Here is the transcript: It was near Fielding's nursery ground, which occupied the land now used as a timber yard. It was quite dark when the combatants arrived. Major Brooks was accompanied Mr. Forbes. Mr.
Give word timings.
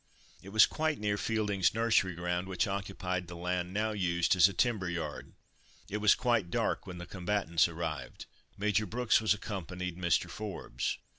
It 0.41 0.49
was 0.49 0.67
near 0.97 1.15
Fielding's 1.15 1.75
nursery 1.75 2.15
ground, 2.15 2.47
which 2.47 2.65
occupied 2.65 3.27
the 3.27 3.35
land 3.35 3.71
now 3.71 3.91
used 3.91 4.35
as 4.35 4.47
a 4.49 4.51
timber 4.53 4.89
yard. 4.89 5.35
It 5.91 5.97
was 5.97 6.15
quite 6.15 6.49
dark 6.49 6.87
when 6.87 6.97
the 6.97 7.05
combatants 7.05 7.67
arrived. 7.67 8.25
Major 8.57 8.87
Brooks 8.87 9.21
was 9.21 9.35
accompanied 9.35 9.99
Mr. 9.99 10.27
Forbes. 10.27 10.97
Mr. 10.97 11.03